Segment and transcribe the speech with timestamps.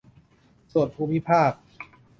[0.71, 1.51] ส่วนภูมิภาค